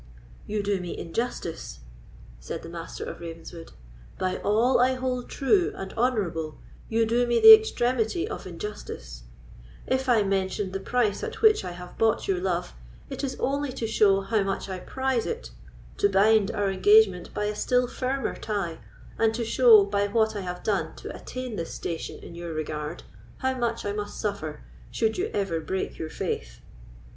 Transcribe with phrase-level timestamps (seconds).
[0.47, 1.81] "You do me injustice,"
[2.39, 6.57] said the Master of Ravenswood—"by all I hold true and honourable,
[6.89, 9.25] you do me the extremity of injustice;
[9.85, 12.73] if I mentioned the price at which I have bought your love,
[13.11, 15.51] it is only to show how much I prize it,
[15.97, 18.79] to bind our engagement by a still firmer tie,
[19.19, 23.03] and to show, by what I have done to attain this station in your regard,
[23.37, 26.59] how much I must suffer should you ever break your faith."